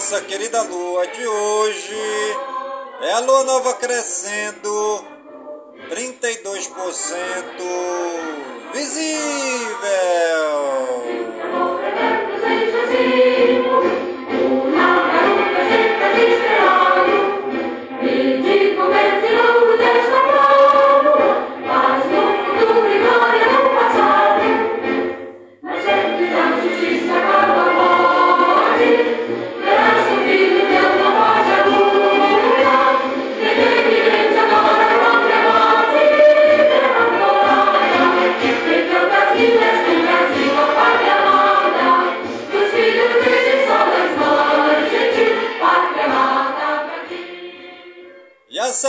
[0.00, 1.94] nossa querida lua de hoje
[3.02, 5.04] é a lua nova crescendo
[5.88, 6.70] 32%
[8.72, 10.10] visível.
[16.20, 16.26] E
[19.32, 19.69] a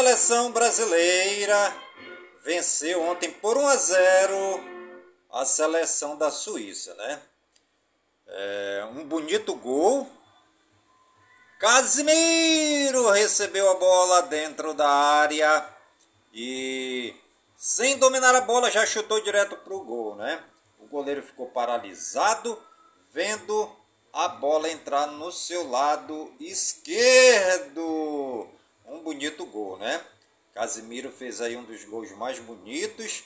[0.02, 1.76] seleção brasileira
[2.44, 4.64] venceu ontem por 1 a 0
[5.32, 7.22] a seleção da Suíça, né?
[8.26, 10.10] É, um bonito gol.
[11.60, 15.70] Casimiro recebeu a bola dentro da área
[16.34, 17.16] e
[17.56, 20.44] sem dominar a bola já chutou direto para o gol, né?
[20.80, 22.60] O goleiro ficou paralisado
[23.12, 23.72] vendo
[24.12, 28.50] a bola entrar no seu lado esquerdo.
[28.92, 30.06] Um bonito gol, né?
[30.54, 33.24] Casimiro fez aí um dos gols mais bonitos.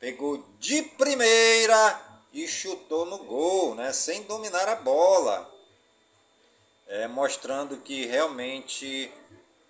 [0.00, 3.92] Pegou de primeira e chutou no gol, né?
[3.92, 5.48] Sem dominar a bola.
[6.88, 9.08] É, mostrando que realmente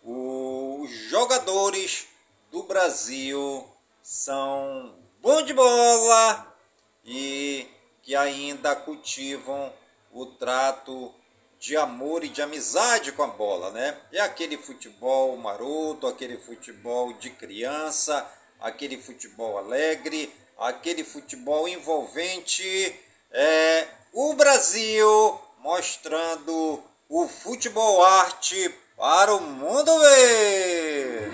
[0.02, 2.06] os jogadores
[2.50, 3.68] do Brasil
[4.02, 6.56] são bons de bola
[7.04, 7.66] e
[8.02, 9.70] que ainda cultivam
[10.10, 11.14] o trato
[11.58, 13.96] de amor e de amizade com a bola, né?
[14.12, 18.26] É aquele futebol maroto, aquele futebol de criança,
[18.60, 22.94] aquele futebol alegre, aquele futebol envolvente.
[23.30, 31.30] É o Brasil mostrando o futebol arte para o mundo ver.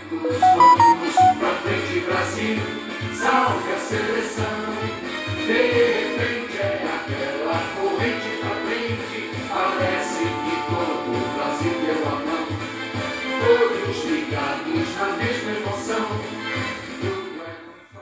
[3.16, 4.53] Salve a seleção.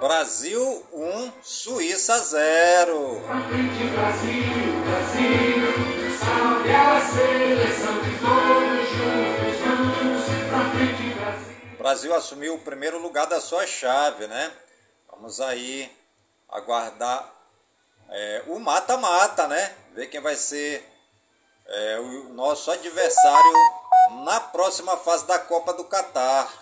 [0.02, 3.22] Brasil 1, Suíça 0.
[3.24, 6.18] pra frente, Brasil, Brasil.
[6.18, 9.60] Salve a seleção de todos juntos.
[9.64, 11.56] Vamos pra frente, Brasil.
[11.72, 14.50] O Brasil assumiu o primeiro lugar da sua chave, né?
[15.08, 15.88] Vamos aí
[16.48, 17.32] aguardar
[18.10, 19.72] é, o mata-mata, né?
[19.94, 20.84] Ver quem vai ser
[21.64, 23.52] é, o nosso adversário
[24.24, 26.61] na próxima fase da Copa do Catar.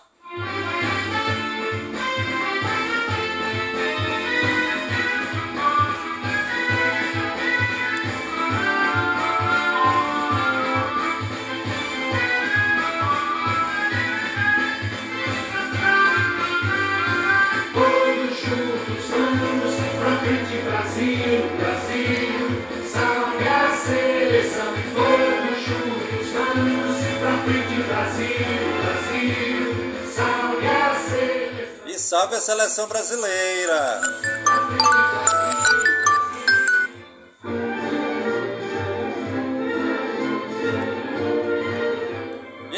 [32.11, 34.01] Salve a seleção brasileira!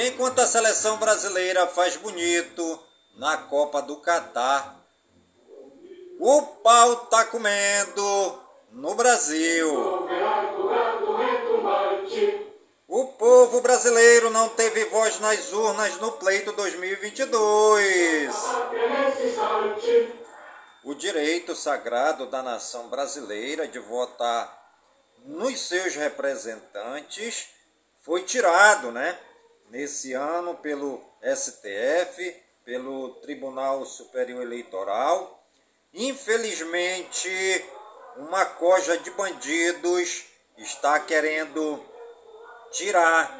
[0.06, 2.78] Enquanto a seleção brasileira faz bonito
[3.16, 4.76] na Copa do Catar,
[6.20, 8.38] o pau tá comendo
[8.70, 10.06] no Brasil.
[12.94, 18.34] O povo brasileiro não teve voz nas urnas no pleito 2022.
[20.84, 24.76] O direito sagrado da nação brasileira de votar
[25.24, 27.48] nos seus representantes
[28.02, 29.18] foi tirado, né?
[29.70, 35.42] Nesse ano pelo STF, pelo Tribunal Superior Eleitoral.
[35.94, 37.64] Infelizmente,
[38.18, 40.26] uma coja de bandidos
[40.58, 41.90] está querendo
[42.72, 43.30] tirar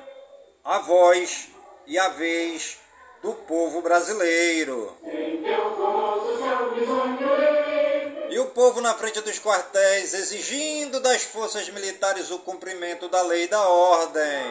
[0.63, 1.49] a voz
[1.87, 2.79] e a vez
[3.23, 4.95] do povo brasileiro.
[8.31, 13.45] E o povo na frente dos quartéis exigindo das forças militares o cumprimento da lei
[13.45, 14.47] e da ordem.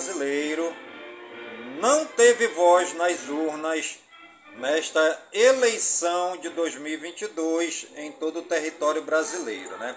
[0.00, 0.74] Brasileiro
[1.78, 3.98] não teve voz nas urnas
[4.56, 9.94] nesta eleição de 2022 em todo o território brasileiro, né?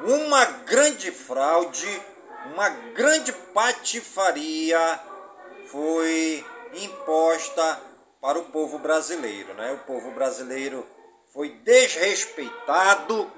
[0.00, 2.02] Uma grande fraude,
[2.52, 5.00] uma grande patifaria
[5.68, 6.44] foi
[6.74, 7.80] imposta
[8.20, 9.72] para o povo brasileiro, né?
[9.72, 10.84] O povo brasileiro
[11.32, 13.30] foi desrespeitado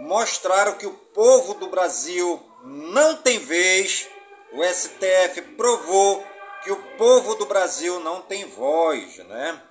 [0.00, 4.08] mostraram que o povo do Brasil não tem vez.
[4.52, 6.26] O STF provou
[6.62, 9.62] que o povo do Brasil não tem voz, né?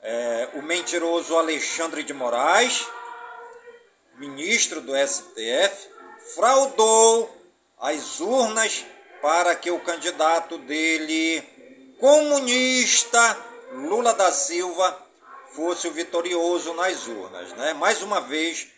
[0.00, 2.86] É, o mentiroso Alexandre de Moraes,
[4.16, 5.88] ministro do STF,
[6.34, 7.30] fraudou
[7.78, 8.86] as urnas
[9.20, 11.42] para que o candidato dele,
[11.98, 13.36] comunista,
[13.72, 14.96] Lula da Silva,
[15.50, 17.52] fosse o vitorioso nas urnas.
[17.54, 17.74] Né?
[17.74, 18.68] Mais uma vez,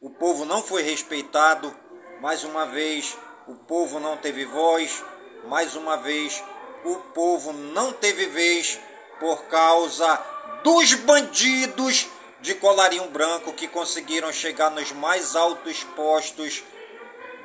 [0.00, 1.74] o povo não foi respeitado,
[2.20, 5.02] mais uma vez, o povo não teve voz,
[5.44, 6.42] mais uma vez,
[6.84, 8.78] o povo não teve vez
[9.20, 10.20] por causa
[10.62, 12.08] dos bandidos
[12.40, 16.62] de colarinho branco que conseguiram chegar nos mais altos postos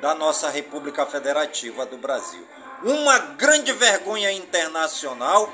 [0.00, 2.46] da nossa República Federativa do Brasil.
[2.82, 5.52] Uma grande vergonha internacional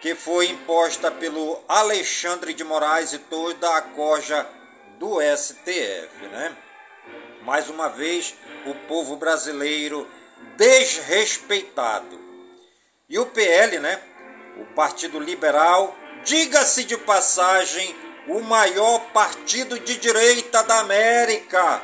[0.00, 4.46] que foi imposta pelo Alexandre de Moraes e toda a corja
[4.98, 6.56] do STF, né?
[7.46, 8.34] Mais uma vez,
[8.66, 10.04] o povo brasileiro
[10.56, 12.18] desrespeitado.
[13.08, 14.02] E o PL, né?
[14.60, 17.94] O Partido Liberal, diga-se de passagem,
[18.26, 21.80] o maior partido de direita da América,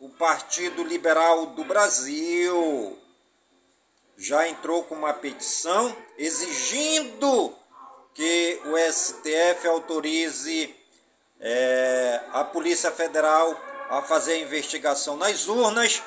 [0.00, 2.98] o Partido Liberal do Brasil
[4.16, 7.56] já entrou com uma petição exigindo
[8.12, 10.74] que o STF autorize
[11.38, 16.02] é, a Polícia Federal a fazer a investigação nas urnas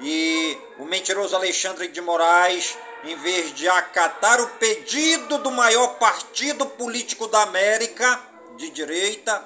[0.00, 6.66] e o mentiroso Alexandre de Moraes, em vez de acatar o pedido do maior partido
[6.66, 8.20] político da América
[8.56, 9.44] de direita,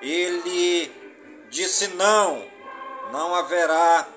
[0.00, 0.90] ele
[1.50, 2.44] disse não,
[3.12, 4.08] não haverá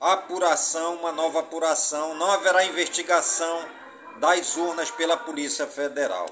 [0.00, 3.64] apuração, uma nova apuração, não haverá investigação
[4.18, 6.26] das urnas pela Polícia Federal.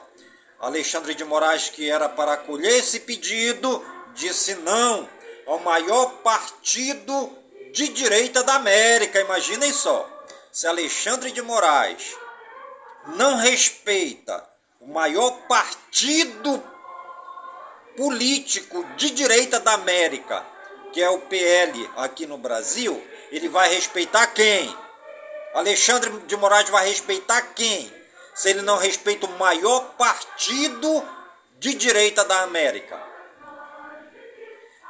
[0.61, 5.09] Alexandre de Moraes, que era para acolher esse pedido, disse não
[5.47, 7.39] ao maior partido
[7.73, 9.21] de direita da América.
[9.21, 10.09] Imaginem só,
[10.51, 12.17] se Alexandre de Moraes
[13.17, 14.47] não respeita
[14.81, 16.63] o maior partido
[17.97, 20.45] político de direita da América,
[20.93, 24.77] que é o PL aqui no Brasil, ele vai respeitar quem?
[25.55, 27.93] Alexandre de Moraes vai respeitar quem?
[28.35, 31.07] Se ele não respeita o maior partido
[31.59, 33.12] de direita da América.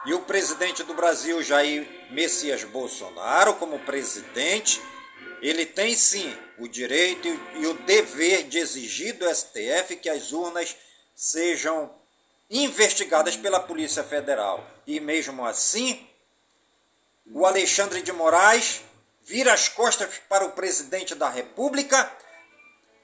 [0.05, 4.83] E o presidente do Brasil, Jair Messias Bolsonaro, como presidente,
[5.41, 10.77] ele tem sim o direito e o dever de exigir do STF que as urnas
[11.15, 11.95] sejam
[12.51, 14.69] investigadas pela Polícia Federal.
[14.87, 16.05] E mesmo assim,
[17.33, 18.83] o Alexandre de Moraes
[19.23, 22.11] vira as costas para o presidente da República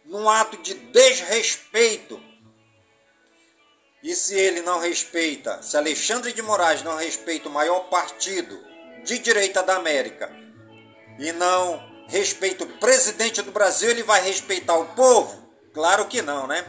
[0.04, 2.20] num ato de desrespeito.
[4.02, 8.58] E se ele não respeita, se Alexandre de Moraes não respeita o maior partido
[9.04, 10.30] de direita da América
[11.18, 15.48] e não respeita o presidente do Brasil, ele vai respeitar o povo?
[15.74, 16.64] Claro que não, né?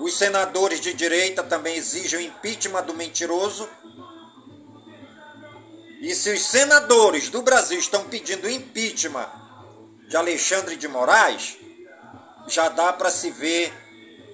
[0.00, 3.68] Os senadores de direita também exigem o impeachment do mentiroso.
[6.00, 9.30] E se os senadores do Brasil estão pedindo impeachment
[10.08, 11.56] de Alexandre de Moraes,
[12.48, 13.72] já dá para se ver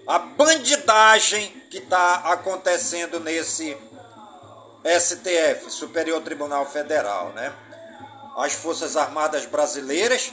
[0.08, 3.76] a bandidagem que está acontecendo nesse
[4.82, 7.52] STF, Superior Tribunal Federal, né?
[8.34, 10.32] As Forças Armadas Brasileiras,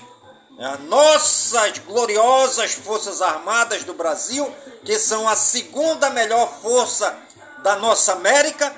[0.57, 0.77] né?
[0.83, 4.49] nossas gloriosas Forças Armadas do Brasil,
[4.85, 7.13] que são a segunda melhor força
[7.61, 8.73] da nossa América,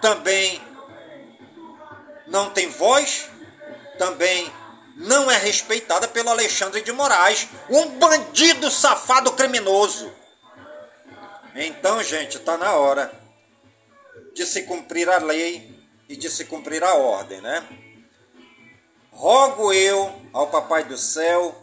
[0.00, 0.62] também
[2.28, 3.28] não tem voz,
[3.98, 4.52] também
[4.96, 10.12] não é respeitada pelo Alexandre de Moraes, um bandido safado criminoso.
[11.54, 13.12] Então, gente, está na hora
[14.34, 15.70] de se cumprir a lei
[16.08, 17.66] e de se cumprir a ordem, né?
[19.10, 21.62] Rogo eu ao Papai do Céu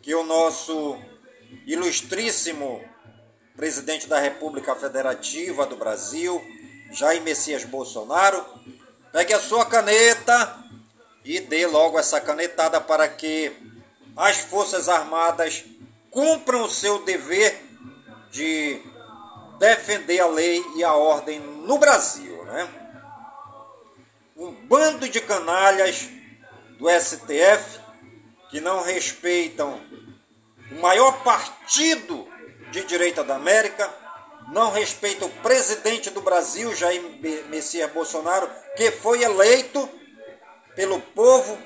[0.00, 0.98] que o nosso
[1.66, 2.82] ilustríssimo
[3.54, 6.42] presidente da República Federativa do Brasil,
[6.90, 8.42] Jair Messias Bolsonaro,
[9.12, 10.69] pegue a sua caneta
[11.24, 13.52] e dê logo essa canetada para que
[14.16, 15.64] as Forças Armadas
[16.10, 17.60] cumpram o seu dever
[18.30, 18.80] de
[19.58, 22.68] defender a lei e a ordem no Brasil, né?
[24.36, 26.08] Um bando de canalhas
[26.78, 27.78] do STF
[28.50, 29.80] que não respeitam
[30.72, 32.26] o maior partido
[32.70, 33.92] de direita da América,
[34.52, 37.02] não respeita o presidente do Brasil, Jair
[37.48, 39.88] Messias Bolsonaro, que foi eleito
[40.74, 41.58] pelo povo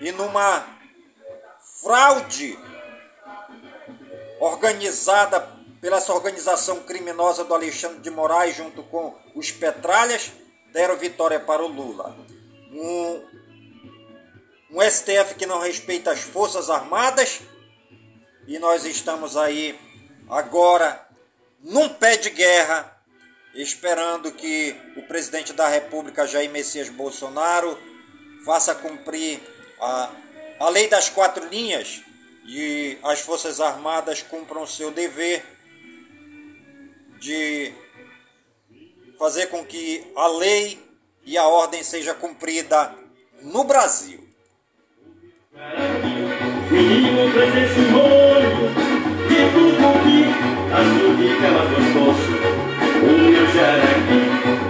[0.00, 0.66] e numa
[1.82, 2.58] fraude
[4.40, 5.40] organizada
[5.80, 10.32] pela essa organização criminosa do Alexandre de Moraes junto com os Petralhas,
[10.72, 12.16] deram vitória para o Lula.
[12.72, 13.22] Um,
[14.70, 17.40] um STF que não respeita as Forças Armadas
[18.46, 19.78] e nós estamos aí
[20.28, 21.06] agora
[21.62, 22.93] num pé de guerra,
[23.54, 27.78] esperando que o presidente da República, Jair Messias Bolsonaro,
[28.44, 29.40] faça cumprir
[29.80, 30.10] a,
[30.60, 32.02] a lei das quatro linhas
[32.46, 35.44] e as Forças Armadas cumpram seu dever
[37.18, 37.72] de
[39.18, 40.78] fazer com que a lei
[41.24, 42.94] e a ordem seja cumprida
[43.40, 44.28] no Brasil.
[46.70, 47.32] Menino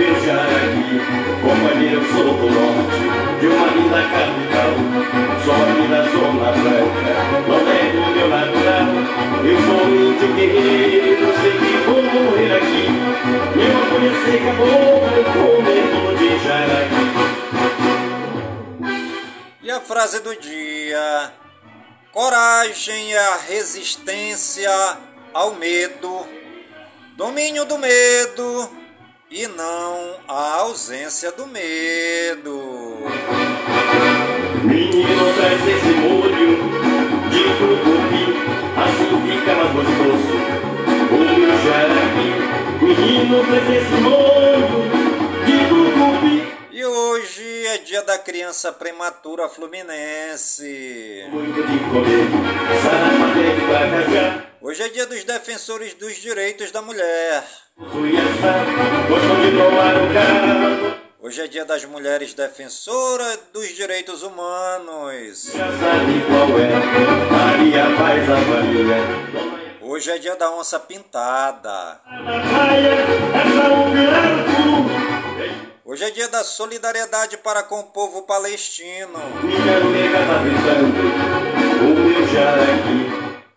[0.00, 0.96] meu jaraqui,
[1.42, 3.00] companheiro, sou do norte,
[3.38, 4.72] de uma linda capital,
[5.44, 7.12] só aqui na zona branca,
[7.46, 8.88] não é meu natural,
[9.44, 12.84] eu sou índio guerreiro, sei que vou morrer aqui,
[13.56, 14.68] meu amor seca, vou
[15.34, 15.84] comer
[16.18, 17.04] de jaraqui.
[19.62, 21.32] E a frase do dia:
[22.10, 24.70] Coragem é a resistência
[25.34, 26.26] ao medo,
[27.16, 28.79] domínio do medo
[29.30, 32.96] e não a ausência do medo.
[34.64, 36.56] Menino traz esse molho
[37.30, 38.24] de tucupi,
[38.76, 40.34] assim fica mais gostoso.
[41.12, 42.30] O meu jaraqui,
[42.84, 44.90] menino traz esse molho
[45.46, 46.60] de tucupi.
[46.72, 51.24] E hoje é dia da criança prematura fluminense.
[54.60, 57.44] Hoje é dia dos defensores dos direitos da mulher.
[61.18, 65.50] Hoje é dia das mulheres defensoras dos direitos humanos.
[69.80, 72.00] Hoje é dia da onça pintada.
[75.82, 79.18] Hoje é dia da solidariedade para com o povo palestino.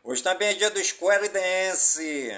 [0.05, 2.29] Hoje também é dia do Square Dance.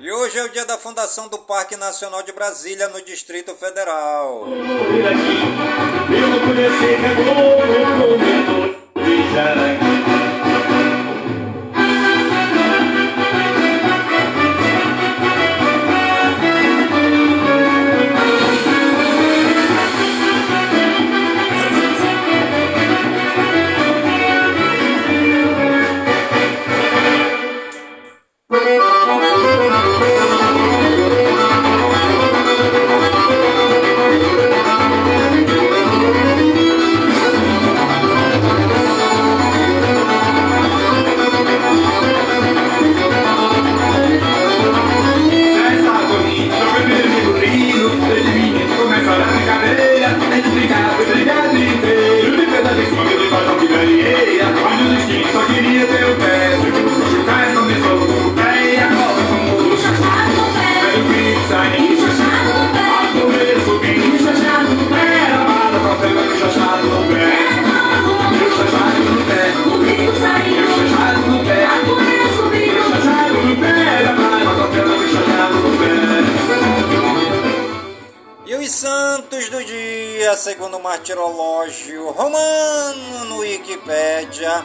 [0.00, 4.48] E hoje é o dia da fundação do Parque Nacional de Brasília, no Distrito Federal.
[4.48, 4.64] Eu
[6.26, 6.44] não
[80.54, 84.64] segundo martirológio romano no Wikipédia,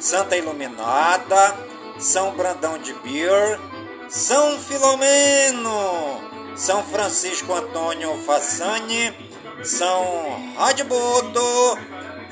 [0.00, 1.56] Santa Iluminada,
[1.96, 3.60] São Brandão de Bir,
[4.08, 6.20] São Filomeno,
[6.56, 9.14] São Francisco Antônio Fassani,
[9.62, 11.78] São Radbodo,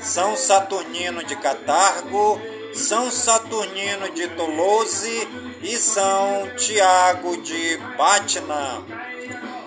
[0.01, 2.41] São Saturnino de Catargo,
[2.73, 5.29] São Saturnino de Toulouse
[5.61, 8.83] e São Tiago de Batna.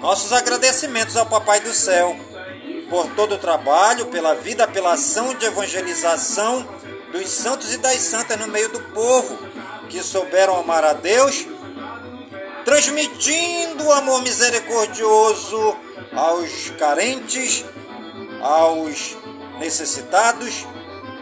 [0.03, 2.15] Nossos agradecimentos ao Papai do Céu
[2.91, 6.69] por todo o trabalho, pela vida, pela ação de evangelização
[7.13, 9.39] dos santos e das santas no meio do povo,
[9.89, 11.47] que souberam amar a Deus,
[12.65, 15.77] transmitindo o amor misericordioso
[16.13, 17.65] aos carentes,
[18.43, 19.17] aos
[19.61, 20.67] necessitados,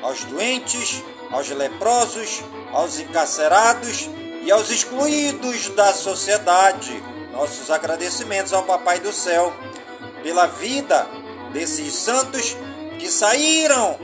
[0.02, 4.08] aos doentes, aos leprosos, aos encarcerados
[4.42, 7.02] e aos excluídos da sociedade.
[7.32, 9.52] Nossos agradecimentos ao Papai do Céu
[10.22, 11.06] pela vida
[11.52, 12.56] desses santos
[12.98, 13.98] que saíram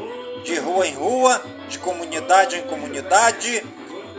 [0.45, 3.65] de rua em rua, de comunidade em comunidade,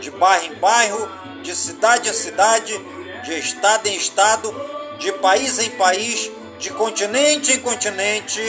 [0.00, 1.08] de bairro em bairro,
[1.42, 2.78] de cidade em cidade,
[3.24, 4.54] de estado em estado,
[4.98, 8.40] de país em país, de continente em continente,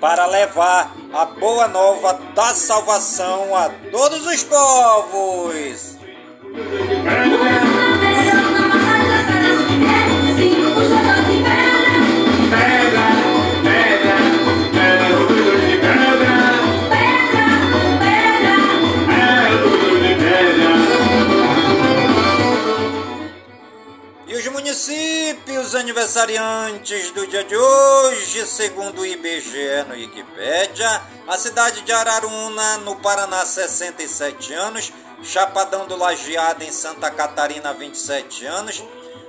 [0.00, 5.96] para levar a boa nova da salvação a todos os povos.
[24.28, 31.82] E os municípios aniversariantes do dia de hoje, segundo o IBGE no Wikipédia, a cidade
[31.82, 38.82] de Araruna, no Paraná, 67 anos, Chapadão do Lajeado, em Santa Catarina, 27 anos,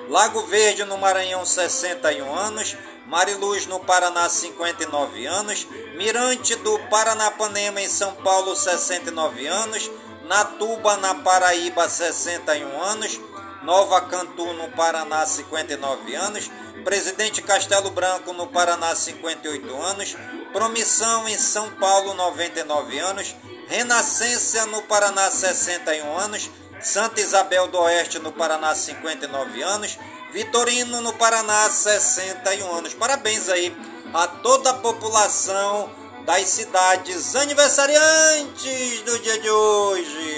[0.10, 7.88] Lago Verde, no Maranhão, 61 anos, Mariluz, no Paraná, 59 anos, Mirante do Paranapanema, em
[7.88, 9.92] São Paulo, 69 anos,
[10.26, 13.20] Natuba, na Paraíba, 61 anos,
[13.68, 16.50] Nova Cantu, no Paraná, 59 anos,
[16.86, 20.16] Presidente Castelo Branco, no Paraná, 58 anos,
[20.54, 23.36] Promissão, em São Paulo, 99 anos,
[23.68, 26.50] Renascência, no Paraná, 61 anos,
[26.80, 30.00] Santa Isabel do Oeste, no Paraná, 59 anos,
[30.32, 32.94] Vitorino, no Paraná, 61 anos.
[32.94, 33.76] Parabéns aí
[34.14, 35.90] a toda a população
[36.26, 40.38] das cidades aniversariantes do dia de hoje.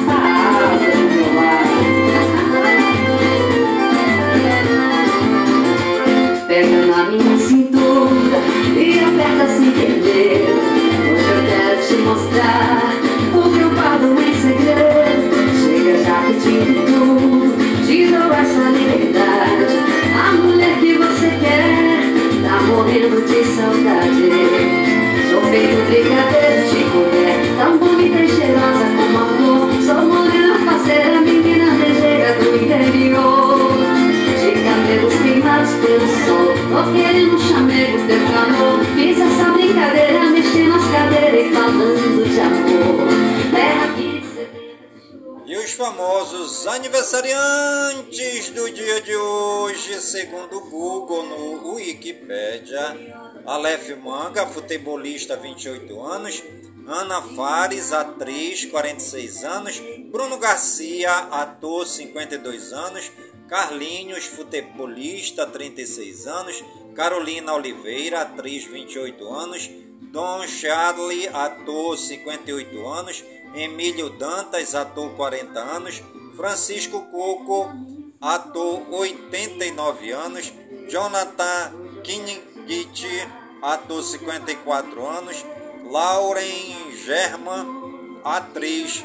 [55.41, 56.43] 28 anos,
[56.87, 63.11] Ana Fares, atriz, 46 anos, Bruno Garcia, ator, 52 anos,
[63.47, 66.63] Carlinhos, futebolista, 36 anos,
[66.95, 69.69] Carolina Oliveira, atriz, 28 anos,
[70.11, 73.23] Don Charlie, ator, 58 anos,
[73.53, 76.03] Emílio Dantas, ator, 40 anos,
[76.35, 77.71] Francisco Coco,
[78.19, 80.53] ator, 89 anos,
[80.89, 83.27] Jonathan Kinigit,
[83.61, 85.45] ator, 54 anos,
[85.83, 89.03] Lauren German, atriz,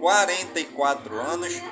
[0.00, 1.62] 44 anos,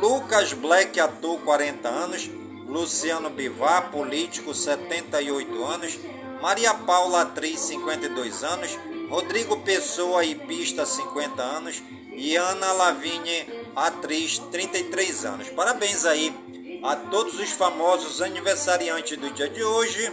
[0.00, 2.30] Lucas Black, ator, 40 anos,
[2.66, 5.98] Luciano Bivar, político, 78 anos,
[6.40, 15.24] Maria Paula, atriz, 52 anos, Rodrigo Pessoa, hipista, 50 anos, e Ana Lavigne, atriz, 33
[15.24, 15.48] anos.
[15.48, 16.34] Parabéns aí
[16.82, 20.12] a todos os famosos aniversariantes do dia de hoje.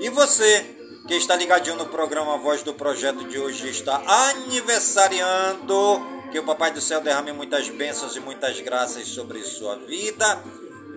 [0.00, 0.64] E você
[1.08, 6.00] que está ligadinho no programa Voz do Projeto de hoje está aniversariando.
[6.30, 10.40] Que o Papai do Céu derrame muitas bênçãos e muitas graças sobre sua vida.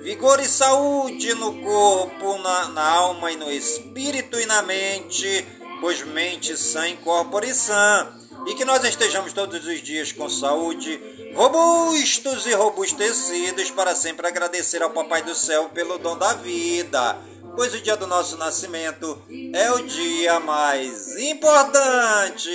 [0.04, 5.48] Vigor e saúde no corpo, na, na alma e no espírito e na mente,
[5.80, 8.08] pois mente sã e corpore sã.
[8.46, 11.02] E que nós estejamos todos os dias com saúde,
[11.34, 17.18] robustos e robustecidos, para sempre agradecer ao Papai do Céu pelo dom da vida
[17.56, 19.18] pois o dia do nosso nascimento
[19.54, 22.50] é o dia mais importante.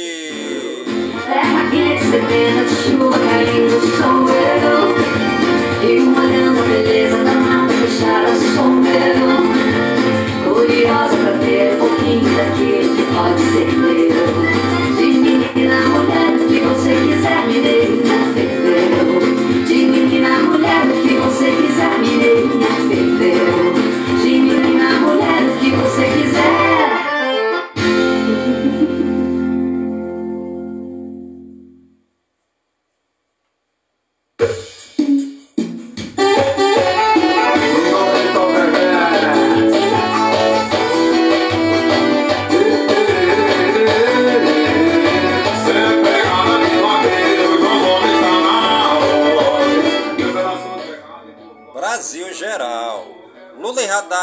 [10.44, 14.55] Curiosa pra um pouquinho daquilo que pode ser meu.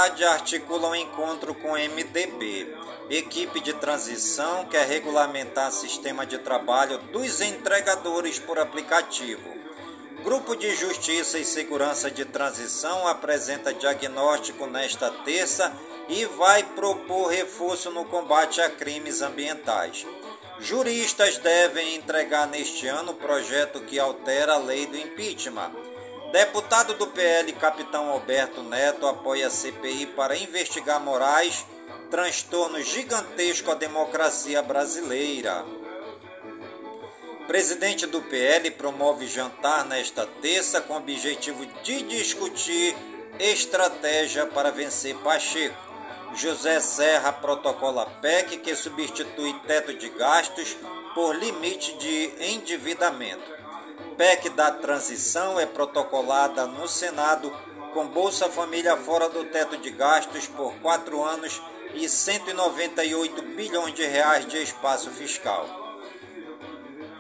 [0.04, 2.76] Lula e Haddad articulam encontro com MDB.
[3.10, 9.50] Equipe de transição quer regulamentar sistema de trabalho dos entregadores por aplicativo.
[10.24, 15.74] Grupo de Justiça e Segurança de Transição apresenta diagnóstico nesta terça
[16.10, 20.06] e vai propor reforço no combate a crimes ambientais.
[20.60, 25.92] Juristas devem entregar neste ano projeto que altera a lei do impeachment.
[26.34, 31.63] Deputado do PL, capitão Alberto Neto, apoia a CPI para investigar Moraes,
[32.10, 35.63] transtorno gigantesco à democracia brasileira.
[37.46, 42.98] Presidente do PL promove jantar nesta terça com o objetivo de discutir
[43.38, 45.78] estratégia para vencer Pacheco.
[46.34, 50.76] José Serra protocola PEC que substitui teto de gastos
[51.13, 53.53] por limite de endividamento.
[54.17, 57.51] PEC da transição é protocolada no Senado
[57.93, 61.62] com Bolsa Família fora do teto de gastos por quatro anos
[61.93, 65.84] e 198 bilhões de reais de espaço fiscal.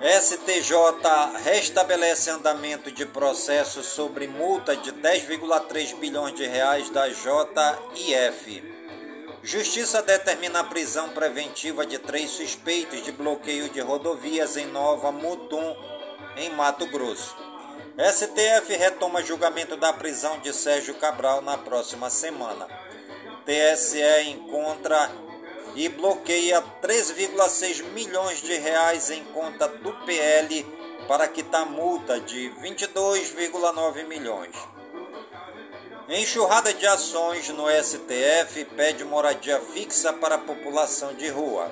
[0.01, 0.73] STJ
[1.43, 8.63] restabelece andamento de processo sobre multa de 10,3 bilhões de reais da JIF.
[9.41, 15.75] Justiça determina a prisão preventiva de três suspeitos de bloqueio de rodovias em Nova Mutum,
[16.35, 17.35] em Mato Grosso.
[17.97, 22.67] STF retoma julgamento da prisão de Sérgio Cabral na próxima semana.
[23.45, 25.11] TSE encontra
[25.75, 30.65] e bloqueia 3,6 milhões de reais em conta do PL
[31.07, 34.55] para quitar multa de 22,9 milhões.
[36.09, 41.71] Enxurrada de ações no STF pede moradia fixa para a população de rua.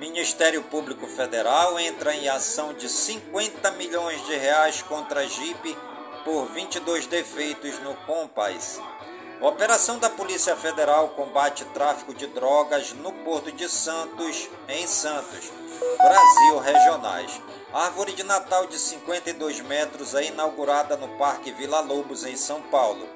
[0.00, 5.76] Ministério Público Federal entra em ação de 50 milhões de reais contra a Jeep
[6.24, 8.80] por 22 defeitos no Compass.
[9.42, 15.52] Operação da Polícia Federal combate tráfico de drogas no Porto de Santos, em Santos,
[15.98, 17.38] Brasil regionais.
[17.70, 23.06] Árvore de Natal de 52 metros é inaugurada no Parque Vila Lobos, em São Paulo.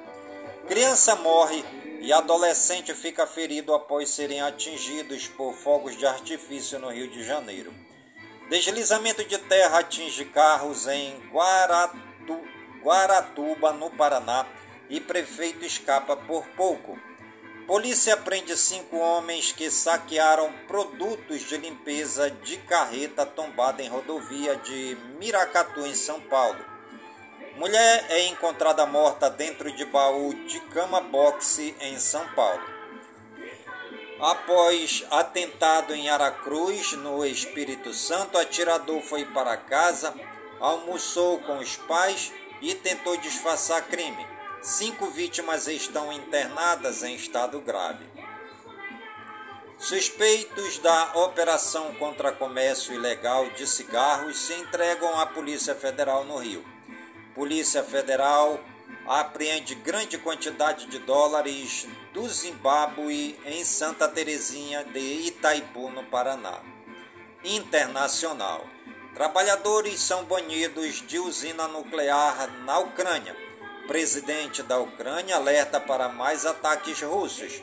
[0.67, 1.65] Criança morre
[2.05, 7.73] e adolescente fica ferido após serem atingidos por fogos de artifício no Rio de Janeiro.
[8.47, 12.39] Deslizamento de terra atinge carros em Guaratu,
[12.83, 14.45] Guaratuba, no Paraná,
[14.87, 16.95] e prefeito escapa por pouco.
[17.65, 24.95] Polícia prende cinco homens que saquearam produtos de limpeza de carreta tombada em rodovia de
[25.17, 26.74] Miracatu, em São Paulo.
[27.55, 32.61] Mulher é encontrada morta dentro de baú de cama boxe em São Paulo.
[34.19, 40.13] Após atentado em Aracruz, no Espírito Santo, atirador foi para casa,
[40.59, 44.27] almoçou com os pais e tentou disfarçar crime.
[44.61, 48.05] Cinco vítimas estão internadas em estado grave.
[49.77, 56.74] Suspeitos da operação contra comércio ilegal de cigarros se entregam à Polícia Federal no Rio.
[57.35, 58.57] Polícia Federal
[59.05, 66.61] apreende grande quantidade de dólares do Zimbábue em Santa Terezinha de Itaipu, no Paraná.
[67.43, 68.65] Internacional.
[69.13, 73.35] Trabalhadores são banidos de usina nuclear na Ucrânia.
[73.85, 77.61] Presidente da Ucrânia alerta para mais ataques russos.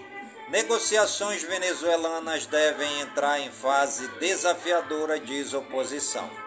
[0.51, 6.42] Negociações venezuelanas devem entrar em fase desafiadora, diz oposição.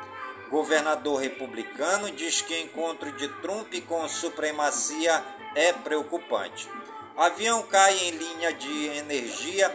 [0.49, 5.23] Governador republicano diz que encontro de Trump com supremacia
[5.55, 6.69] é preocupante.
[7.17, 9.73] Avião cai em linha de energia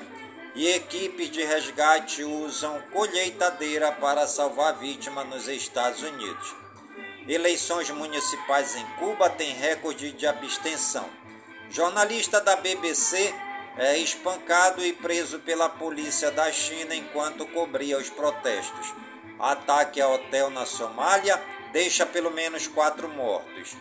[0.54, 6.54] e equipes de resgate usam colheitadeira para salvar vítima nos Estados Unidos.
[7.26, 11.08] Eleições municipais em Cuba têm recorde de abstenção.
[11.70, 13.32] Jornalista da BBC
[13.76, 18.92] é espancado e preso pela polícia da China enquanto cobria os protestos.
[19.40, 23.76] Ataque a hotel na Somália deixa pelo menos quatro mortos.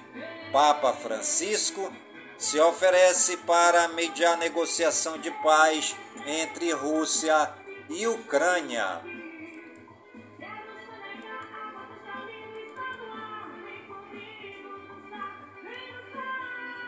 [0.51, 1.91] Papa Francisco
[2.37, 5.95] se oferece para mediar negociação de paz
[6.25, 7.53] entre Rússia
[7.89, 9.01] e Ucrânia.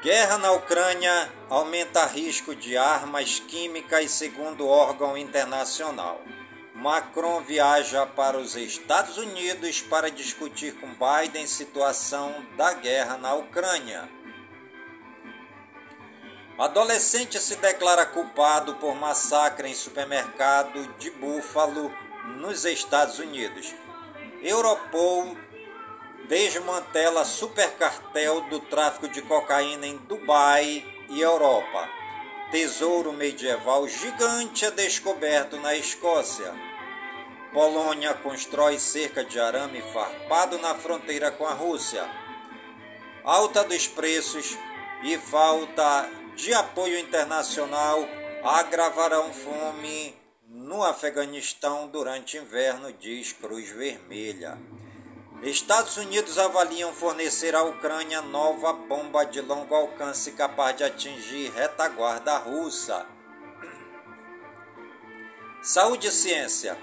[0.01, 6.21] Guerra na Ucrânia aumenta risco de armas químicas, segundo órgão internacional.
[6.81, 14.09] Macron viaja para os Estados Unidos para discutir com Biden situação da guerra na Ucrânia.
[16.57, 21.93] Adolescente se declara culpado por massacre em supermercado de Buffalo,
[22.37, 23.75] nos Estados Unidos.
[24.41, 25.37] Europol
[26.27, 31.87] desmantela supercartel do tráfico de cocaína em Dubai e Europa.
[32.49, 36.70] Tesouro medieval gigante é descoberto na Escócia.
[37.53, 42.09] Polônia constrói cerca de arame farpado na fronteira com a Rússia.
[43.23, 44.57] Alta dos preços
[45.03, 48.07] e falta de apoio internacional
[48.41, 50.15] agravarão fome
[50.47, 54.57] no Afeganistão durante inverno, diz Cruz Vermelha.
[55.43, 62.37] Estados Unidos avaliam fornecer à Ucrânia nova bomba de longo alcance capaz de atingir retaguarda
[62.37, 63.05] russa.
[65.61, 66.77] Saúde e ciência.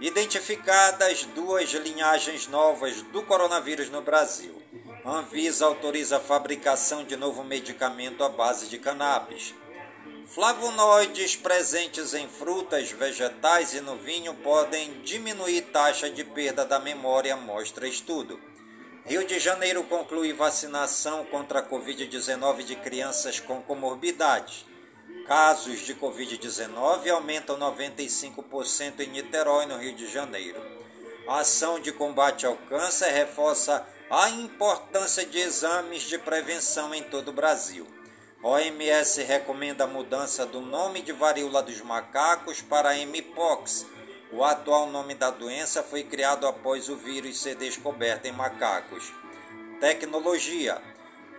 [0.00, 4.62] Identificadas duas linhagens novas do coronavírus no Brasil.
[5.04, 9.54] Anvisa autoriza a fabricação de novo medicamento à base de cannabis.
[10.26, 17.36] Flavonoides presentes em frutas, vegetais e no vinho podem diminuir taxa de perda da memória,
[17.36, 18.40] mostra estudo.
[19.04, 24.64] Rio de Janeiro conclui vacinação contra a Covid-19 de crianças com comorbidades.
[25.30, 30.60] Casos de Covid-19 aumentam 95% em Niterói, no Rio de Janeiro.
[31.28, 37.28] A ação de combate ao câncer reforça a importância de exames de prevenção em todo
[37.28, 37.86] o Brasil.
[38.42, 43.86] OMS recomenda a mudança do nome de varíola dos macacos para Mpox.
[44.32, 49.12] O atual nome da doença foi criado após o vírus ser descoberto em macacos.
[49.78, 50.82] Tecnologia.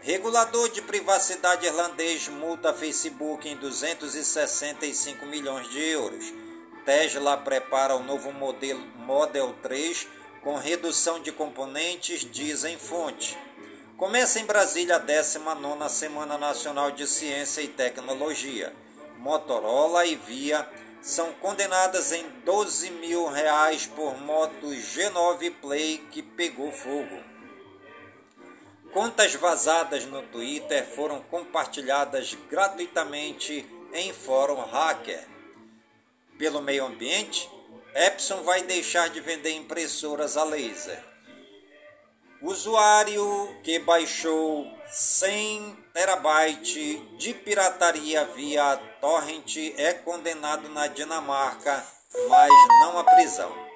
[0.04, 6.34] Regulador de privacidade irlandês multa Facebook em 265 milhões de euros.
[6.84, 10.08] Tesla prepara o novo modelo Model 3
[10.42, 13.38] com redução de componentes, dizem fonte.
[13.96, 18.74] Começa em Brasília a 19 Semana Nacional de Ciência e Tecnologia.
[19.20, 20.68] Motorola e Via
[21.00, 27.31] são condenadas em 12 mil reais por moto G9 Play que pegou fogo.
[28.94, 35.26] Contas vazadas no Twitter foram compartilhadas gratuitamente em fórum hacker.
[36.38, 37.50] Pelo meio ambiente,
[37.96, 41.02] Epson vai deixar de vender impressoras a laser.
[42.42, 51.86] Usuário que baixou 100 terabytes de pirataria via torrent é condenado na Dinamarca,
[52.28, 52.50] mas
[52.82, 53.71] não à prisão.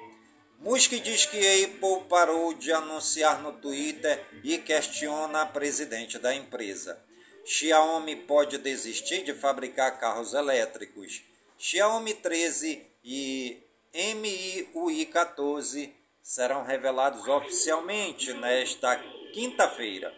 [0.60, 7.00] Musk diz que Apple parou de anunciar no Twitter e questiona a presidente da empresa.
[7.44, 11.22] Xiaomi pode desistir de fabricar carros elétricos.
[11.58, 13.62] Xiaomi 13 e
[13.94, 18.96] MIUI 14 serão revelados oficialmente nesta
[19.32, 20.12] quinta-feira.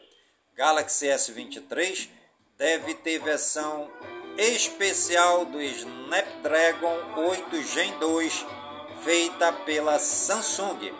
[0.56, 2.08] Galaxy S23
[2.56, 3.90] deve ter versão
[4.38, 8.46] especial do Snapdragon 8 Gen 2
[9.02, 10.92] feita pela Samsung.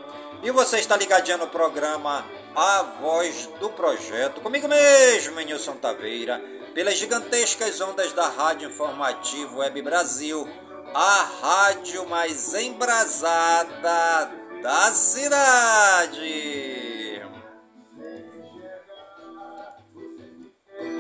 [0.43, 6.41] E você está ligadinho no programa A Voz do Projeto, comigo mesmo, Nilson Taveira,
[6.75, 10.49] pelas gigantescas ondas da Rádio Informativo Web Brasil,
[10.95, 14.31] a rádio mais embrasada
[14.63, 16.19] da cidade.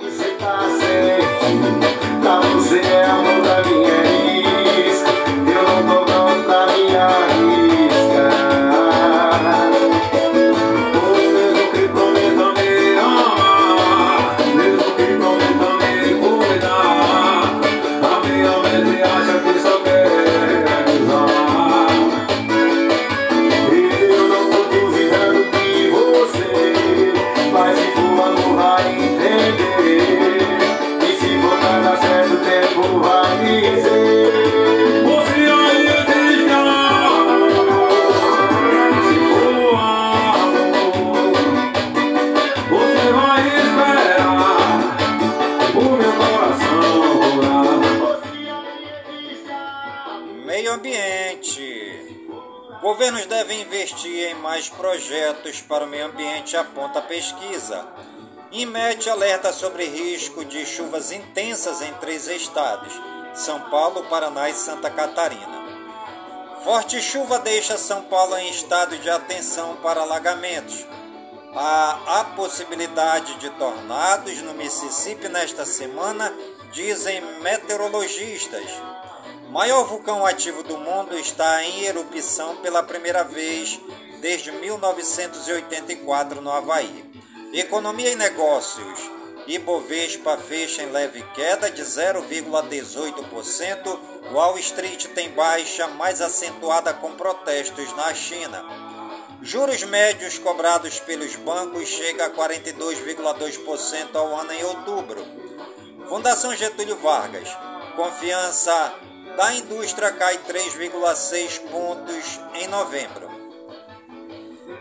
[0.00, 1.38] Você tá certo,
[2.22, 2.40] tá
[6.88, 7.37] Yeah.
[53.08, 57.88] Governos devem investir em mais projetos para o meio ambiente, aponta a pesquisa.
[58.52, 62.92] INMET alerta sobre risco de chuvas intensas em três estados:
[63.32, 65.64] São Paulo, Paraná e Santa Catarina.
[66.62, 70.86] Forte chuva deixa São Paulo em estado de atenção para alagamentos.
[71.54, 76.30] Há a possibilidade de tornados no Mississippi nesta semana,
[76.72, 78.70] dizem meteorologistas.
[79.50, 83.80] Maior vulcão ativo do mundo está em erupção pela primeira vez
[84.20, 87.02] desde 1984 no Havaí.
[87.54, 89.10] Economia e negócios.
[89.46, 93.98] Ibovespa fecha em leve queda de 0,18%.
[94.32, 98.62] Wall Street tem baixa mais acentuada com protestos na China.
[99.40, 105.24] Juros médios cobrados pelos bancos chega a 42,2% ao ano em outubro.
[106.06, 107.48] Fundação Getúlio Vargas.
[107.96, 109.07] Confiança
[109.38, 113.30] da indústria cai 3,6 pontos em novembro.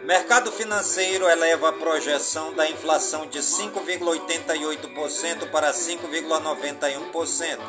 [0.01, 7.60] Mercado financeiro eleva a projeção da inflação de 5,88% para 5,91%.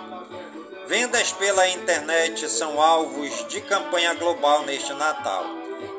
[0.86, 5.44] Vendas pela internet são alvos de campanha global neste Natal.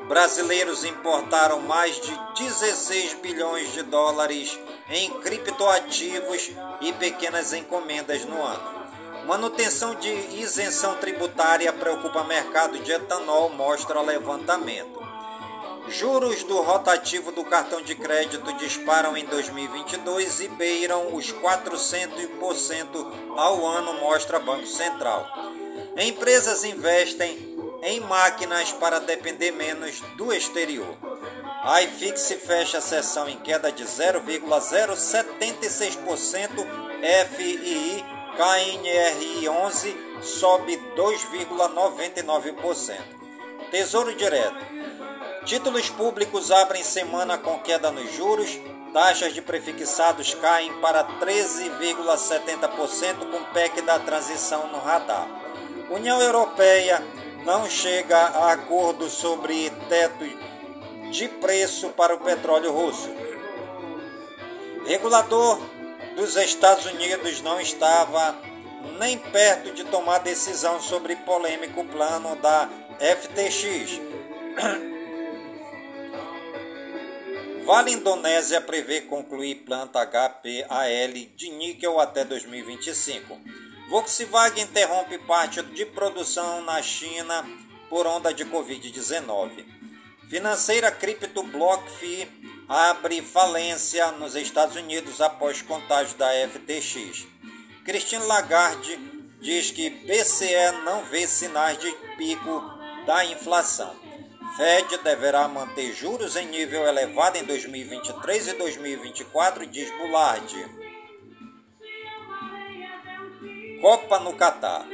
[0.08, 4.58] Brasileiros importaram mais de 16 bilhões de dólares
[4.90, 6.50] em criptoativos
[6.82, 8.79] e pequenas encomendas no ano.
[9.26, 14.99] Manutenção de isenção tributária preocupa mercado de etanol, mostra levantamento.
[15.88, 23.65] Juros do rotativo do cartão de crédito disparam em 2022 e beiram os 400% ao
[23.65, 25.28] ano, mostra Banco Central.
[25.97, 30.95] Empresas investem em máquinas para depender menos do exterior.
[31.63, 36.67] A iFix fecha a sessão em queda de 0,076%,
[37.36, 42.96] FII KNRI 11 sobe 2,99%.
[43.70, 44.66] Tesouro Direto.
[45.44, 48.58] Títulos públicos abrem semana com queda nos juros,
[48.94, 55.28] taxas de prefixados caem para 13,70% com PEC da transição no radar.
[55.90, 57.04] União Europeia
[57.44, 60.24] não chega a acordo sobre teto
[61.12, 63.10] de preço para o petróleo russo.
[64.86, 65.60] Regulador
[66.20, 68.38] dos Estados Unidos não estava
[68.99, 74.01] nem perto de tomar decisão sobre polêmico plano da FTX.
[77.63, 83.39] Vale Indonésia prevê concluir planta HPAL de níquel até 2025.
[83.89, 87.47] Volkswagen interrompe parte de produção na China
[87.89, 89.65] por onda de Covid-19.
[90.30, 97.26] Financeira Crypto BlockFi abre falência nos Estados Unidos após contágio da FTX.
[97.84, 98.95] Christine Lagarde
[99.41, 102.63] diz que BCE não vê sinais de pico
[103.07, 103.95] da inflação.
[104.55, 110.80] Fed deverá manter juros em nível elevado em 2023 e 2024, diz Bullard.
[113.82, 114.86] Copa no Catar.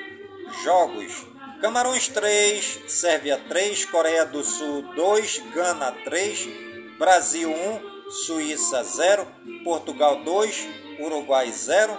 [0.64, 1.26] Jogos.
[1.60, 6.65] Camarões 3, Sérvia 3, Coreia do Sul 2, Gana 3,
[6.98, 9.28] Brasil 1, Suíça 0,
[9.66, 10.68] Portugal 2,
[11.00, 11.94] Uruguai 0.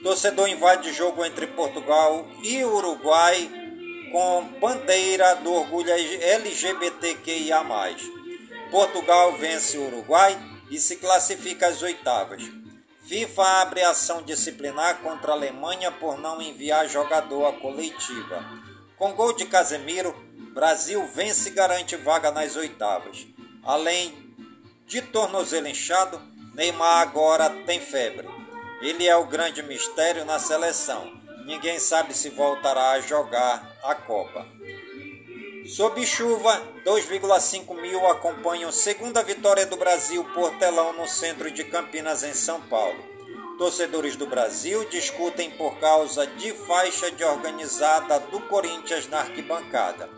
[0.00, 3.50] Torcedor invade jogo entre Portugal e Uruguai
[4.12, 7.64] com bandeira do orgulho LGBTQIA+.
[8.70, 10.38] Portugal vence o Uruguai
[10.70, 12.44] e se classifica às oitavas.
[13.08, 18.44] FIFA abre ação disciplinar contra a Alemanha por não enviar jogador à coletiva.
[18.96, 20.14] Com gol de Casemiro,
[20.54, 23.26] Brasil vence e garante vaga nas oitavas.
[23.70, 24.12] Além
[24.84, 26.20] de tornozelo inchado,
[26.56, 28.28] Neymar agora tem febre.
[28.82, 31.12] Ele é o grande mistério na seleção.
[31.46, 34.44] Ninguém sabe se voltará a jogar a Copa.
[35.68, 42.24] Sob chuva, 2,5 mil acompanham segunda vitória do Brasil por telão no centro de Campinas,
[42.24, 42.98] em São Paulo.
[43.56, 50.10] Torcedores do Brasil discutem por causa de faixa de organizada do Corinthians na arquibancada.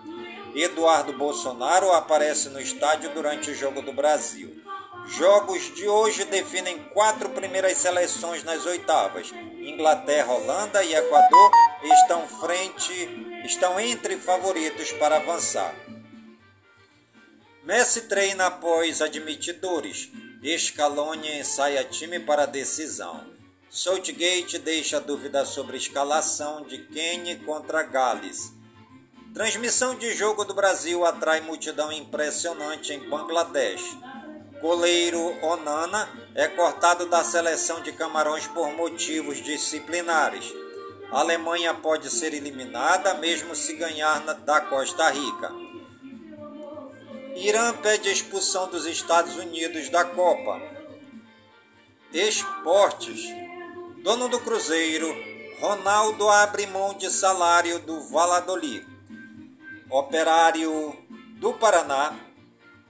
[0.54, 4.62] Eduardo Bolsonaro aparece no estádio durante o Jogo do Brasil.
[5.06, 9.32] Jogos de hoje definem quatro primeiras seleções nas oitavas.
[9.60, 11.50] Inglaterra, Holanda e Equador
[11.82, 12.92] estão frente
[13.44, 15.74] estão entre favoritos para avançar.
[17.64, 20.10] Messi treina após admitidores.
[20.58, 23.24] Scaloni ensaia time para decisão.
[23.70, 28.52] Southgate deixa dúvida sobre escalação de Kane contra Gales.
[29.34, 33.96] Transmissão de jogo do Brasil atrai multidão impressionante em Bangladesh.
[34.60, 40.52] Goleiro Onana é cortado da seleção de Camarões por motivos disciplinares.
[41.10, 45.50] A Alemanha pode ser eliminada mesmo se ganhar da Costa Rica.
[47.34, 50.60] Irã pede expulsão dos Estados Unidos da Copa.
[52.12, 53.18] Esportes.
[54.02, 55.10] Dono do Cruzeiro,
[55.58, 58.91] Ronaldo abre mão de salário do Valladolid.
[59.92, 60.96] Operário
[61.38, 62.18] do Paraná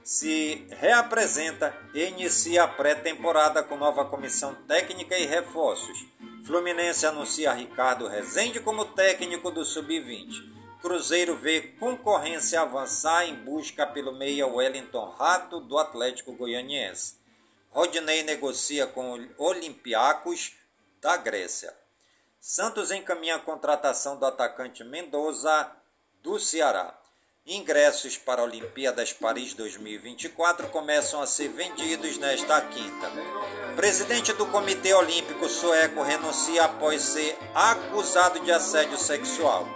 [0.05, 6.07] se reapresenta e inicia a pré-temporada com nova comissão técnica e reforços.
[6.47, 10.49] Fluminense anuncia Ricardo Rezende como técnico do Sub-20.
[10.81, 17.17] Cruzeiro vê concorrência avançar em busca pelo meia Wellington Rato do Atlético Goianiense.
[17.71, 20.53] Rodinei negocia com Olympiacos
[21.01, 21.75] da Grécia.
[22.39, 25.82] Santos encaminha a contratação do atacante Mendoza
[26.23, 26.95] do Ceará.
[27.45, 33.11] Ingressos para a Olimpíadas Paris 2024 começam a ser vendidos nesta quinta.
[33.75, 39.67] Presidente do Comitê Olímpico Sueco renuncia após ser acusado de assédio sexual.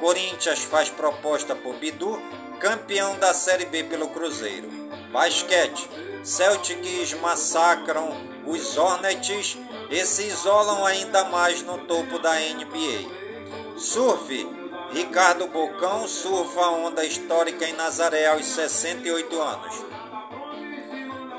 [0.00, 2.18] Corinthians faz proposta por Bidu,
[2.58, 4.70] campeão da Série B pelo Cruzeiro.
[5.12, 5.90] Basquete.
[6.24, 8.08] Celtics massacram
[8.46, 9.58] os Hornets
[9.90, 13.76] e se isolam ainda mais no topo da NBA.
[13.76, 14.61] Surf.
[14.92, 19.84] Ricardo Bocão surfa a onda histórica em Nazaré aos 68 anos.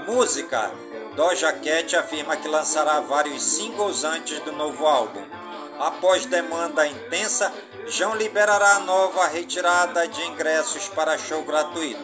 [0.08, 0.72] Música.
[1.16, 5.24] Doja Cat afirma que lançará vários singles antes do novo álbum.
[5.80, 7.54] Após demanda intensa,
[7.86, 12.01] João liberará a nova retirada de ingressos para show gratuito.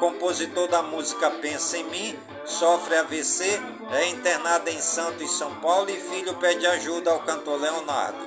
[0.00, 3.62] Compositor da música Pensa em Mim, sofre AVC,
[3.92, 8.18] é internado em Santos, São Paulo e filho pede ajuda ao cantor Leonardo.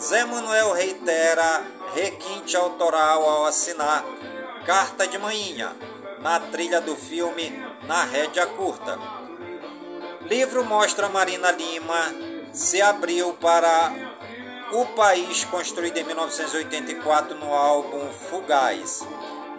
[0.00, 1.62] Zé Manuel reitera
[1.94, 4.04] requinte autoral ao assinar
[4.64, 5.74] Carta de Manhinha,
[6.20, 7.50] na trilha do filme
[7.86, 8.98] Na Rédea Curta.
[10.22, 12.14] Livro mostra Marina Lima
[12.52, 13.92] se abriu para
[14.72, 19.06] o país construído em 1984 no álbum Fugaz.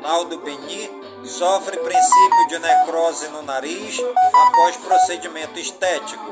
[0.01, 0.89] Naldo Beni
[1.25, 3.99] sofre princípio de necrose no nariz
[4.33, 6.31] após procedimento estético.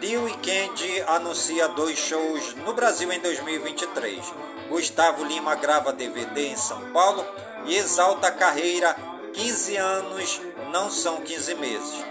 [0.00, 4.47] The Weeknd anuncia dois shows no Brasil em 2023.
[4.68, 7.26] Gustavo Lima grava DVD em São Paulo
[7.64, 8.94] e exalta a carreira
[9.32, 10.40] 15 anos
[10.70, 12.04] não são 15 meses.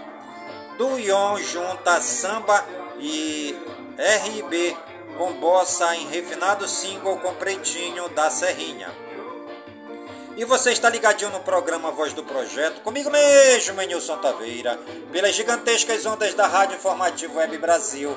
[0.76, 2.64] Do Ion junta samba
[2.98, 3.56] e
[3.98, 4.76] RB
[5.16, 8.88] com bossa em refinado single com pretinho da Serrinha.
[10.36, 14.78] E você está ligadinho no programa Voz do Projeto, comigo mesmo, Nilson Taveira,
[15.10, 18.16] pelas gigantescas ondas da Rádio Informativo Web Brasil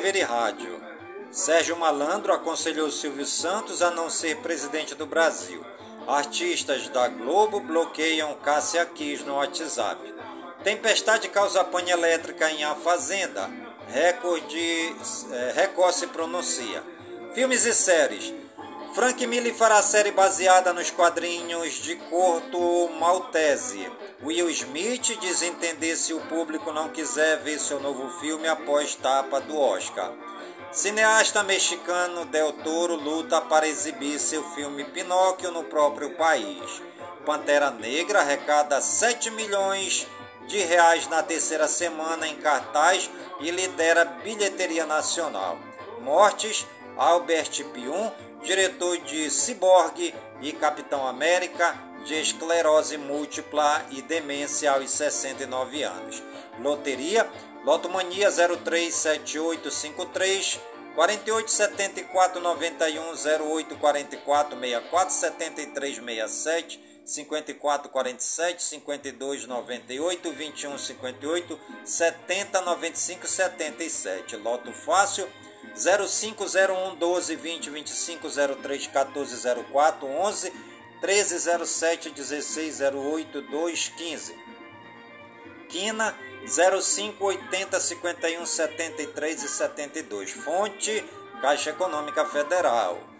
[0.00, 0.80] TV e rádio.
[1.30, 5.62] Sérgio Malandro aconselhou Silvio Santos a não ser presidente do Brasil.
[6.08, 10.00] Artistas da Globo bloqueiam Cássia Kiss no WhatsApp.
[10.64, 13.50] Tempestade causa pane elétrica em A Fazenda.
[13.88, 14.96] Recorde,
[15.32, 16.82] é, Record se pronuncia.
[17.34, 18.32] Filmes e séries.
[18.94, 23.86] Frank Miller fará série baseada nos quadrinhos de Corto Maltese.
[24.22, 29.40] Will Smith diz entender se o público não quiser ver seu novo filme após tapa
[29.40, 30.12] do Oscar.
[30.70, 36.82] Cineasta mexicano Del Toro luta para exibir seu filme Pinóquio no próprio país.
[37.24, 40.06] Pantera Negra arrecada 7 milhões
[40.46, 43.10] de reais na terceira semana em cartaz
[43.40, 45.58] e lidera bilheteria nacional.
[46.02, 46.66] Mortes,
[46.96, 48.12] Albert Pium
[48.42, 51.74] diretor de Cyborg e Capitão América,
[52.04, 56.22] de esclerose múltipla e demência aos 69 anos.
[56.58, 57.28] Loteria,
[57.64, 60.60] Lotomania 037853
[60.94, 74.36] 4874 91 0844 64 73 67 54 47 52 98 21 58 70 95 77.
[74.36, 75.28] Loto Fácil
[75.74, 78.28] 0501 12 20 25
[78.62, 79.36] 03 14
[79.72, 80.52] 04 11
[81.00, 84.34] 13 07 16 08 2 15
[85.68, 86.14] Quina
[86.46, 91.04] 05 80 51 73 e 72 Fonte
[91.40, 93.10] Caixa Econômica Federal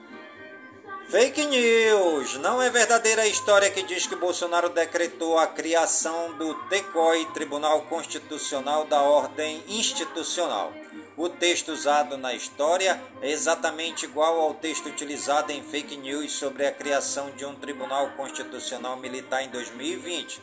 [1.11, 2.37] Fake news!
[2.37, 7.83] Não é verdadeira a história que diz que Bolsonaro decretou a criação do TECOI, Tribunal
[7.87, 10.73] Constitucional da Ordem Institucional.
[11.21, 16.67] O texto usado na história é exatamente igual ao texto utilizado em fake news sobre
[16.67, 20.41] a criação de um Tribunal Constitucional Militar em 2020.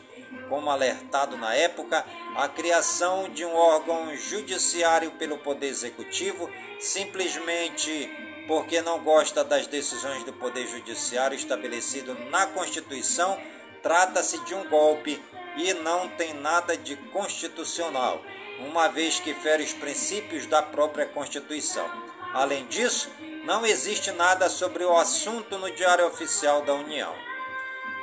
[0.48, 2.06] Como alertado na época,
[2.36, 6.48] a criação de um órgão judiciário pelo Poder Executivo,
[6.78, 8.08] simplesmente
[8.46, 13.36] porque não gosta das decisões do Poder Judiciário estabelecido na Constituição,
[13.82, 15.20] trata-se de um golpe
[15.56, 18.22] e não tem nada de constitucional
[18.60, 21.88] uma vez que fere os princípios da própria Constituição.
[22.32, 23.10] Além disso,
[23.44, 27.14] não existe nada sobre o assunto no Diário Oficial da União.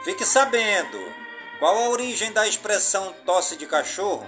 [0.04, 1.00] Fique sabendo
[1.60, 4.28] qual a origem da expressão tosse de cachorro.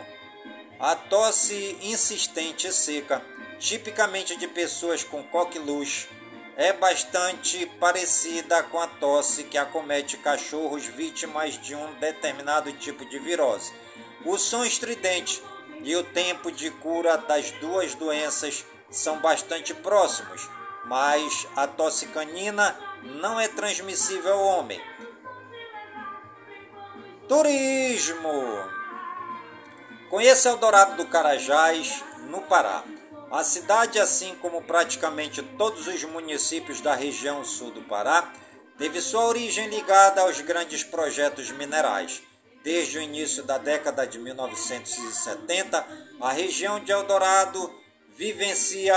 [0.79, 3.21] A tosse insistente e seca,
[3.57, 6.07] tipicamente de pessoas com coqueluche,
[6.55, 13.19] é bastante parecida com a tosse que acomete cachorros vítimas de um determinado tipo de
[13.19, 13.71] virose.
[14.25, 15.41] O som estridente
[15.83, 20.49] e o tempo de cura das duas doenças são bastante próximos,
[20.85, 24.81] mas a tosse canina não é transmissível ao homem.
[27.27, 28.29] Turismo.
[30.09, 32.83] Conheça Eldorado do Carajás, no Pará.
[33.29, 38.31] A cidade, assim como praticamente todos os municípios da região sul do Pará,
[38.77, 42.23] teve sua origem ligada aos grandes projetos minerais.
[42.63, 45.87] Desde o início da década de 1970,
[46.19, 47.73] a região de Eldorado
[48.17, 48.95] vivencia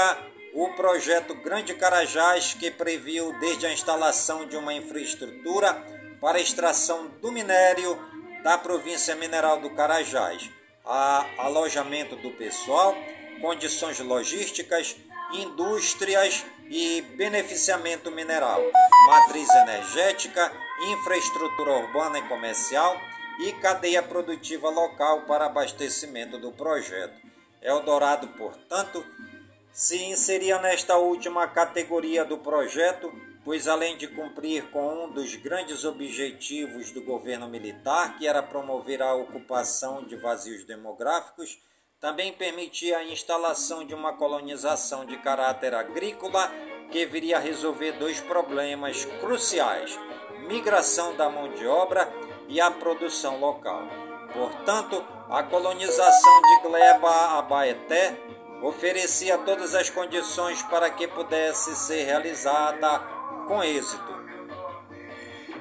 [0.53, 5.75] o projeto Grande Carajás, que previu desde a instalação de uma infraestrutura
[6.21, 7.99] para extração do minério
[8.43, 10.51] da província mineral do Carajás,
[10.85, 12.97] a alojamento do pessoal,
[13.41, 14.97] condições logísticas,
[15.33, 18.61] indústrias e beneficiamento mineral,
[19.07, 20.53] matriz energética,
[20.93, 23.01] infraestrutura urbana e comercial,
[23.41, 27.15] e cadeia produtiva local para abastecimento do projeto.
[27.63, 29.05] Eldorado, portanto,
[29.73, 33.11] se inseria nesta última categoria do projeto,
[33.43, 39.01] pois além de cumprir com um dos grandes objetivos do governo militar, que era promover
[39.01, 41.59] a ocupação de vazios demográficos,
[41.99, 46.51] também permitia a instalação de uma colonização de caráter agrícola
[46.91, 49.99] que viria a resolver dois problemas cruciais:
[50.47, 53.85] migração da mão de obra e a produção local.
[54.33, 58.17] Portanto, a colonização de Gleba a Baeté
[58.61, 62.99] oferecia todas as condições para que pudesse ser realizada
[63.47, 64.21] com êxito.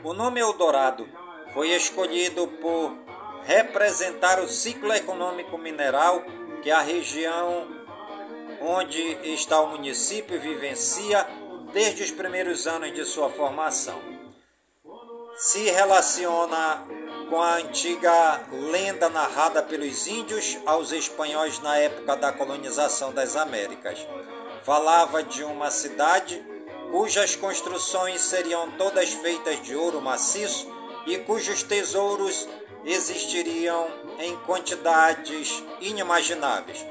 [0.03, 1.07] O nome Eldorado
[1.53, 2.97] foi escolhido por
[3.43, 6.23] representar o ciclo econômico mineral
[6.61, 7.67] que a região
[8.61, 9.01] onde
[9.33, 11.25] está o município vivencia
[11.71, 14.18] desde os primeiros anos de sua formação
[15.39, 16.85] se relaciona
[17.29, 24.05] com a antiga lenda narrada pelos índios aos espanhóis na época da colonização das Américas.
[24.65, 26.45] Falava de uma cidade
[26.91, 30.69] cujas construções seriam todas feitas de ouro maciço
[31.07, 32.45] e cujos tesouros
[32.83, 33.87] existiriam
[34.19, 36.85] em quantidades inimagináveis.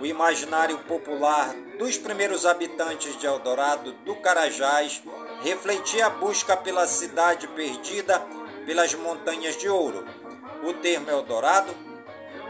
[0.00, 5.02] o imaginário popular dos primeiros habitantes de Eldorado do Carajás
[5.42, 8.20] refletia a busca pela cidade perdida
[8.66, 10.04] pelas montanhas de ouro.
[10.62, 11.74] O termo Eldorado,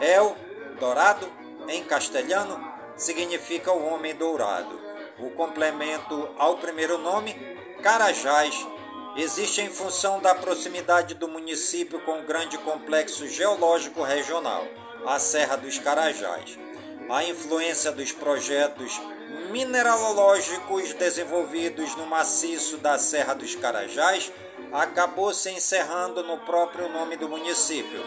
[0.00, 0.36] El
[0.80, 1.28] Dourado,
[1.68, 2.58] em castelhano,
[2.96, 4.80] significa o homem dourado.
[5.18, 7.34] O complemento ao primeiro nome,
[7.82, 8.66] Carajás,
[9.16, 14.64] existe em função da proximidade do município com o grande complexo geológico regional,
[15.06, 16.58] a Serra dos Carajás.
[17.10, 19.00] A influência dos projetos
[19.50, 24.32] mineralógicos desenvolvidos no maciço da Serra dos Carajás
[24.72, 28.02] acabou se encerrando no próprio nome do município.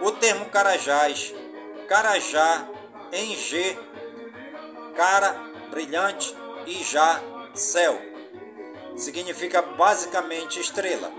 [0.00, 1.34] O termo Carajás,
[1.88, 2.68] Carajá,
[3.12, 3.78] em G,
[4.94, 5.34] cara,
[5.70, 6.36] brilhante
[6.66, 7.20] e já,
[7.54, 8.00] céu,
[8.96, 11.10] significa basicamente estrela.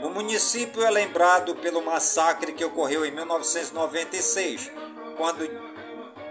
[0.00, 4.70] O município é lembrado pelo massacre que ocorreu em 1996,
[5.16, 5.67] quando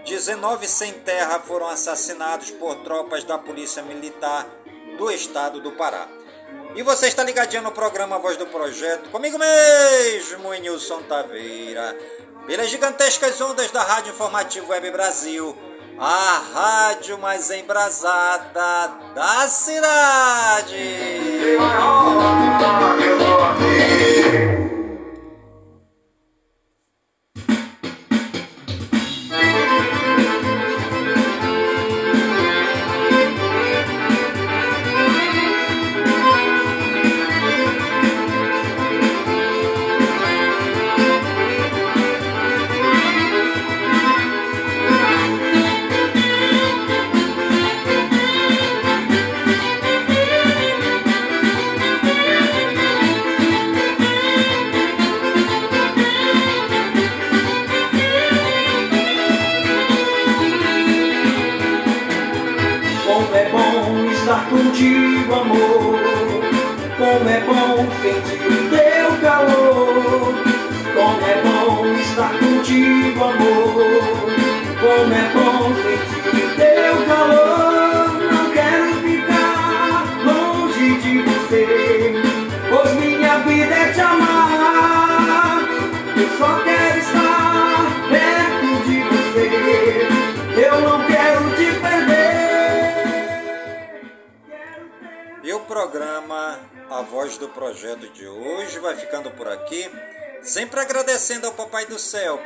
[0.04, 4.46] 19 sem terra foram assassinados por tropas da Polícia Militar
[4.96, 6.08] do Estado do Pará.
[6.74, 11.96] E você está ligadinho no programa Voz do Projeto, comigo mesmo, Nilson Taveira,
[12.46, 15.56] pelas gigantescas ondas da Rádio Informativo Web Brasil,
[15.98, 20.76] a rádio mais embrasada da cidade.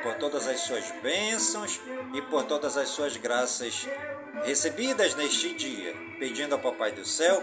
[0.02, 1.80] Por todas as suas bênçãos
[2.12, 3.86] e por todas as suas graças
[4.44, 7.42] recebidas neste dia, pedindo ao Papai do Céu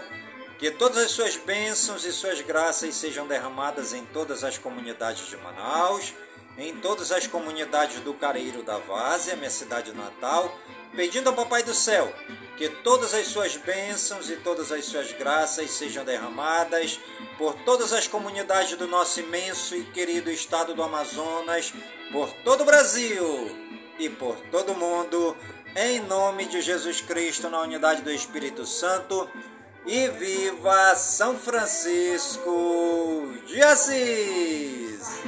[0.58, 5.36] que todas as suas bênçãos e suas graças sejam derramadas em todas as comunidades de
[5.38, 6.12] Manaus,
[6.58, 10.54] em todas as comunidades do Careiro da Várzea, minha cidade natal,
[10.94, 12.12] pedindo ao Papai do Céu
[12.60, 17.00] que todas as suas bênçãos e todas as suas graças sejam derramadas
[17.38, 21.72] por todas as comunidades do nosso imenso e querido estado do Amazonas,
[22.12, 23.56] por todo o Brasil
[23.98, 25.34] e por todo o mundo,
[25.74, 29.26] em nome de Jesus Cristo, na unidade do Espírito Santo.
[29.86, 35.22] E viva São Francisco de Assis!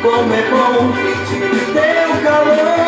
[0.00, 2.85] Como é bom sentir o teu calor.